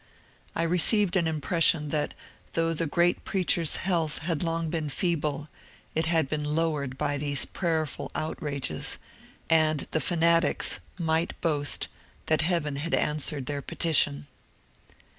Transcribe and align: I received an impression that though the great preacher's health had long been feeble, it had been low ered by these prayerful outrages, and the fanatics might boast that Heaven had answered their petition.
I 0.55 0.63
received 0.63 1.15
an 1.15 1.27
impression 1.27 1.89
that 1.89 2.15
though 2.53 2.73
the 2.73 2.87
great 2.87 3.23
preacher's 3.23 3.75
health 3.75 4.17
had 4.23 4.41
long 4.41 4.67
been 4.67 4.89
feeble, 4.89 5.47
it 5.93 6.07
had 6.07 6.27
been 6.27 6.43
low 6.55 6.73
ered 6.73 6.97
by 6.97 7.19
these 7.19 7.45
prayerful 7.45 8.09
outrages, 8.15 8.97
and 9.47 9.81
the 9.91 10.01
fanatics 10.01 10.79
might 10.97 11.39
boast 11.39 11.87
that 12.25 12.41
Heaven 12.41 12.77
had 12.77 12.95
answered 12.95 13.45
their 13.45 13.61
petition. 13.61 14.25